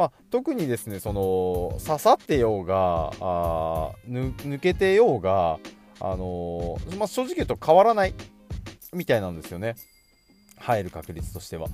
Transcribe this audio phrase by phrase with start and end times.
[0.00, 5.58] まあ、特にですねその刺さってようがあ抜けてようが、
[6.00, 8.14] あのーまあ、正直言うと変わらない
[8.94, 9.74] みたいなんですよね。
[10.56, 11.68] 入る確率としては。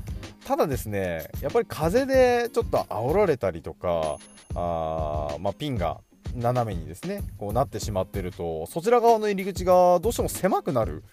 [0.44, 4.18] ただですねやっぱり風でちょっと煽られたりとか
[4.56, 6.00] あ、まあ、ピンが
[6.34, 11.04] 斜めにですねこうなってしまってるとそちら側の入り口がどうしても狭くなる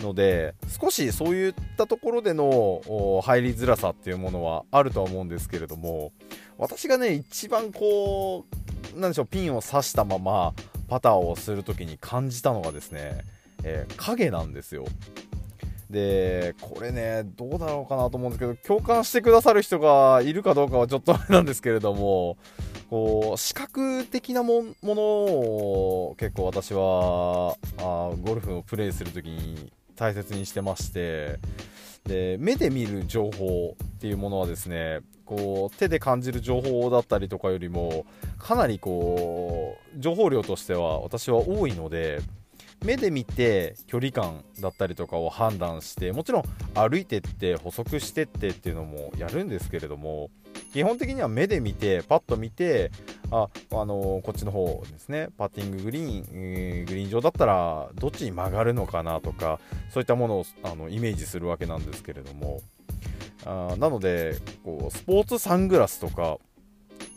[0.00, 6.12] ので少しそういったところでの入りづらさっていうものはあるとは思うんですけれども
[6.58, 8.44] 私がね一番こ
[8.94, 10.52] うなんでしょうピンを刺したまま
[10.88, 13.24] パターをする時に感じたのがですね、
[13.62, 14.84] えー影なんですよ。
[15.90, 22.36] でこれねどうだろうかなと思うんですけど共感してくださる人がいるかどうかはちょっとあれなんですけれども
[22.90, 31.38] こう視覚的なもものを結構私はあゴルフをプレイする時に大切にしてまして
[32.04, 38.04] で目で見る情報っていうものはですねこう手で感じる情報だったりとかよりも
[38.38, 42.20] かなりこう情報量としては私は多いので
[42.84, 46.42] 目で見て距離感だったりとかを判断してもちろん
[46.74, 50.30] 歩いてって補足してってっていうのもやるんですけれども
[50.72, 52.90] 基本的には目で見てパッと見て
[53.30, 59.60] あ、あのこっちの方ですねパッティンググリーン、えーグリーン上だったらどっちに曲がるのかなとか
[59.90, 62.60] そういったものをあのイメージするわけなんですけれども
[63.46, 66.38] あなのでこうスポーツサングラスとか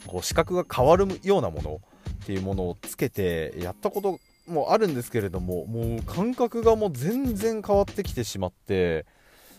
[0.08, 1.81] こう視覚が変わるようなもの
[2.24, 4.19] っていうものをつけてやったこと
[4.52, 9.06] もあるんですけれどももう感覚がもう全然変わってきてしまって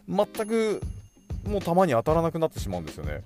[0.09, 0.81] 全く
[1.45, 3.23] もう球に当たらなくなってしまうんですよね。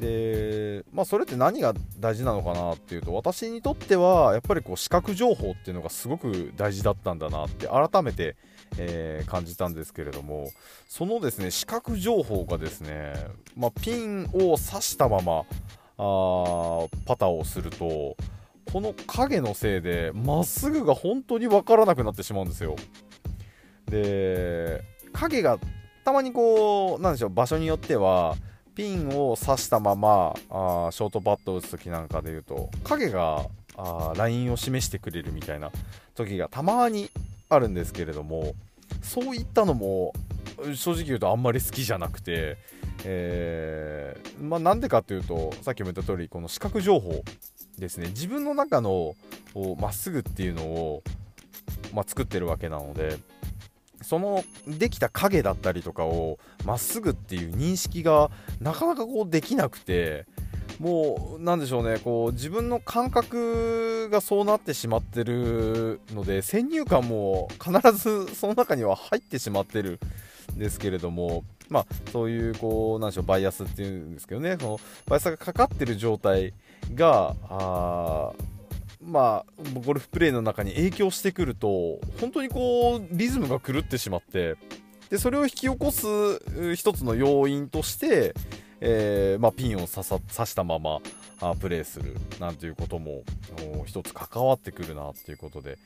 [0.00, 8.36] でまあそれって何が大事なのかなっていうと私にとってはやっぱりこう視覚情報っていうのがすごく大事だったんだなって改めて、
[8.78, 10.50] えー感じたんですけれども
[10.88, 13.14] そのですね視覚情報がですね、
[13.56, 15.44] まあ、ピンを刺したまま
[15.98, 18.16] あパターをすると
[18.72, 22.76] この影のせいでまっすぐが本当に分からなくなってしまうんですよ。
[23.86, 24.82] で
[25.12, 25.58] 影が
[26.04, 28.36] たまにこうなんでしょう場所によっては
[28.76, 33.46] ピンを刺したままあショートパットを打つ時なんかで言うと影が
[33.76, 35.70] あラインを示してくれるみたいな
[36.14, 37.10] 時がたまに
[37.48, 38.54] あるんですけれども
[39.02, 40.12] そういったのも
[40.74, 42.58] 正直言うとあんまり好きじゃなくて、
[43.04, 47.22] えーまあ、なんでかというとさっきも言った通りこの視覚情報
[47.78, 48.08] ですね。
[48.08, 49.14] 自分の中の
[49.78, 51.02] まっすぐっていうのを、
[51.94, 53.18] まあ、作ってるわけなので
[54.06, 58.30] そのできた影だったりとかをまっすぐっていう認識が
[58.60, 60.26] なかなかこうできなくて
[60.78, 69.98] もうなんでしょうねこう自分の感覚がそうなってしまってるので先入観も必ずその中には入ってしまってる
[70.54, 76.54] んですけれどもまあそういうこうなんでしょうバイアスっていうんですけどねそのバイアスがかかってる状態
[76.94, 78.30] があ
[79.06, 84.56] まあ、ゴルフプレーの中に影響してくると本当にこうリズムが狂ってしまって
[85.10, 86.06] でそれを引き起こす
[86.74, 88.34] 一つの要因として、
[88.80, 91.00] えー、まあ、ピンを刺さ刺したまま
[91.40, 93.22] あプレーするなんていうことも
[93.86, 95.78] 一つ関わってくるなっていうことで。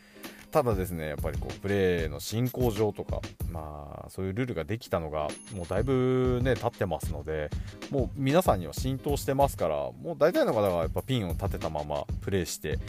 [0.50, 3.20] ただですねやっぱりこうプレーの進行上とか、
[3.52, 7.50] まあ、そういうルールができたのがもうだいぶね経ってますので
[7.92, 12.80] もう皆さんには浸透してますからもう大体の方がやっぱピンを立てたままプレーして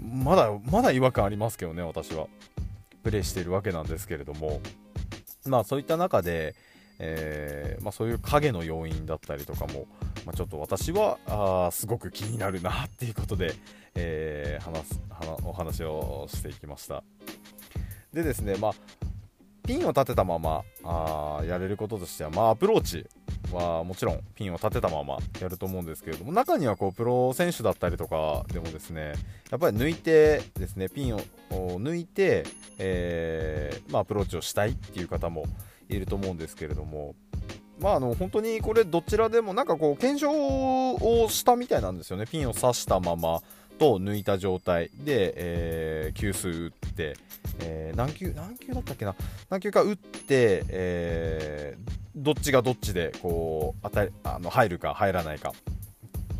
[0.00, 2.26] まだまだ違和感ありますけどね私は。
[3.02, 4.60] プレーしているわけなんですけれども。
[5.46, 6.54] まあそういった中で、
[7.02, 9.86] えー、まあ、そういう影の要因だったりとかも、
[10.26, 13.54] まあ、ちょっと私はあすごく気になるなっていうことで、
[13.94, 15.00] えー、話す
[15.42, 17.02] お話をしていきました。
[18.12, 18.74] でですね、まあ、
[19.66, 23.06] ピンを立てたままあやれることとしては、まあ、アプローチ
[23.52, 29.14] はもちろんピンを立てたままやると思うんですけれども中にはこうプロ選手だったりとかでもですね
[29.50, 31.20] やっぱり抜いてですねピンを
[31.50, 32.44] 抜いて、
[32.78, 35.46] えー、まあ、アプローチをしたいっていう方も
[35.90, 37.14] いると思うんですけれども
[37.80, 43.40] まあ、あの本当にこれどちらでもなんかこう検証をしたみたいなんですよねピンを刺したまま
[43.78, 47.16] と抜いた状態で、えー、球数打って、
[47.60, 49.14] えー、何球何球だったっけな
[49.48, 55.54] 何球か打って、えー、どっちがどっちでこう当たあの入るか入らないか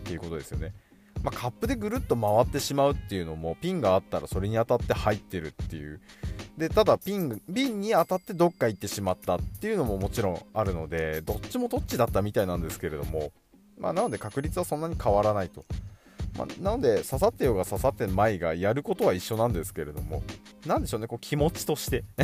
[0.01, 0.75] っていうことですよね。
[1.23, 6.01] まあ、カップでぐるっと回ってしまうっていうのもピンがあったらそれに当たって入ってるっていう
[6.57, 13.33] でただピン瓶に当たってどっか行ってしまったっていうのももちろんあるのでどっちもどっちだったみたいなんですけれども、
[13.79, 15.65] まあ、なので確率はそんなに変わらないと、
[16.37, 20.23] まあ、なので刺さってようが刺さってまいがやることは一緒なんですけれども
[20.67, 22.05] 何でしょうねこう気持ちとして。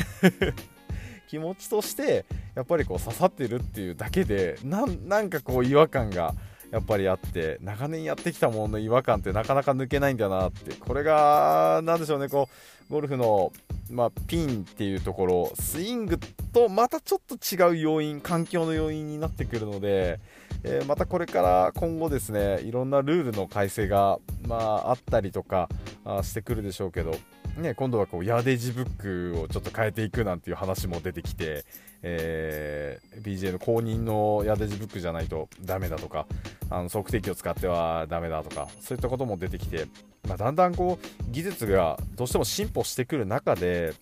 [1.29, 2.25] 気持ちとして
[2.55, 6.37] やっぱりこう刺さってるっていうだけでなんかこう違和感が
[6.77, 10.75] やっぱりあって長年やってきたものの違和感ってなかなか抜けないんだなって。
[10.75, 12.51] これが何でしょうねこ
[12.91, 13.51] うゴルフの、
[13.91, 16.19] まあ、ピンっていうところスイング
[16.53, 20.21] とまたちょっと違う要因環境の要因になってくるので、
[20.65, 25.71] えー、またこれから今後ですねいろんなルールの改正が、まあ、あったりとか
[26.05, 27.13] あしてくるでしょうけど
[27.57, 31.65] ね、今度はこうヤーデージブックをちょっと変えていくなんていう話も出てきて、
[32.03, 36.27] えー、BJ の公認のヤーデージブックじゃないとダメだとか
[36.69, 39.87] あの測定器を使ってはダメだとかそういったことも出てきて、
[40.29, 43.95] まあ、だんだんこう技術がどうしても進歩してくる中で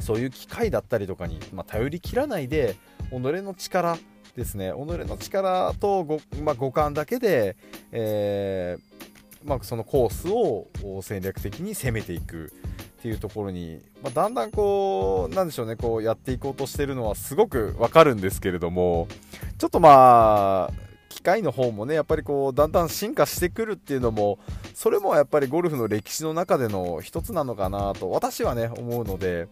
[0.00, 2.76] そういう機械だったりとかに、まあ、頼りきらないで
[3.10, 3.98] 己の力
[4.34, 4.72] ですね。
[4.72, 7.56] 己の力とご、まあ、五感だけで、
[7.92, 8.97] えー
[9.44, 10.66] まあ、そのコースを
[11.02, 12.52] 戦略的に攻めていく
[12.98, 19.06] っていうところに、まあ、だんだんこうなんでしょうねこうやっていこうとしてるのはすごくわかるんですけれども
[19.58, 20.72] ちょっとまあ
[21.08, 24.38] 機械の方もねやっぱりこうだんだん進化してくるっていうのも
[24.74, 29.48] それもやっぱりゴルフの歴史の中での一つなのかなと私はね思うので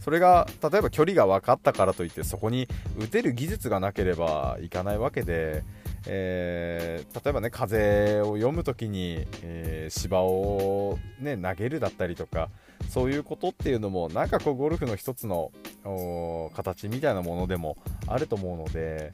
[0.00, 2.68] それが例えば距離が分かったからといってそこに
[2.98, 5.64] 打てる技術がなければいかないわけで
[6.06, 12.48] えー、例えばね風を読む時に、えー、芝を、ね、投げるだったりとか
[12.88, 15.50] そういうことっていうのもなんかこうゴルフの一つの
[16.54, 19.12] 形みたいなものでもあると思うので、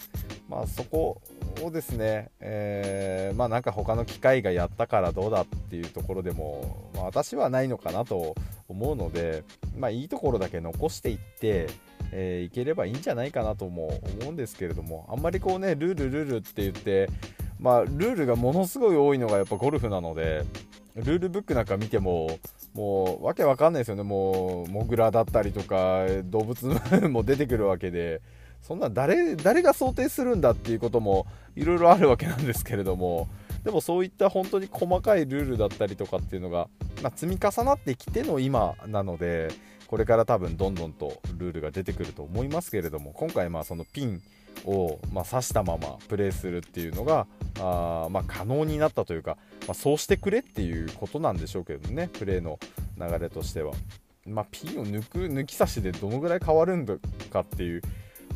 [0.49, 1.21] まあ、そこ
[1.63, 8.35] をですね、えー、まあ、なんか他の機械がやったからどうだっていうところでも、まあ、私はないのかなと
[8.69, 9.45] 思うので、
[9.77, 11.69] まあ、いいところだけ残していって
[12.13, 13.89] えー、いければいいんじゃないかなとも
[14.21, 17.09] 思うんですけれどもあんまりこうねルールルールって言って
[17.59, 20.45] まあルールがものすごい多いのがやっぱゴルフなので
[20.97, 22.39] ルールブックなんか見ても
[22.75, 24.03] もうわけわかんないですよね。
[24.03, 26.67] もうモグラだったりとか動物
[27.09, 28.21] も出てくるわけで
[28.63, 33.29] そんな誰誰が想定するんだっていうこともいろいろあるわけなんですけれども
[33.65, 36.69] でもそういった本当に細かいルールだったりとかっていうのが、
[37.03, 39.49] まあ、積み重なってきての今なので
[39.95, 44.21] これから多分どんどんとルールが出てくると思いますけれども今回まあそのピン
[44.65, 47.29] をまあ刺したままプレーするっていうのが
[47.61, 49.37] あま可能になったというか、
[49.69, 52.59] まあ、そうしてくれっていうことなんでしょうけどねプレーの
[52.99, 53.73] 流れとしては。
[54.27, 56.95] まあ、ピンを抜く抜き差しでどのぐらい変わるんだ
[57.31, 57.83] かっていう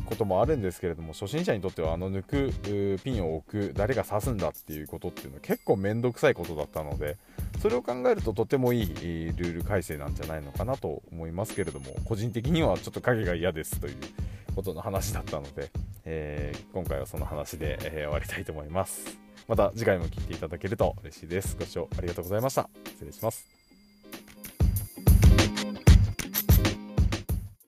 [0.09, 7.17] こともあるんですけれども初心者にとってはあの抜くピンを置く誰が刺すんだっていうことっていうのは結構面倒くさいことだったので
[7.61, 13.95] それを考えるととてもいいルール改正なんじゃないのかなと思いますけれども個人的にはちょっと影が嫌ですという
[14.55, 15.69] ことの話だったので、
[16.05, 19.17] えー、今回はその話で、えー、終わりたいと思います。
[19.47, 21.55] また次回も聞いていただけると嬉しいです。
[21.57, 22.69] ご視聴ありがとうございました。
[22.85, 23.58] 失礼します。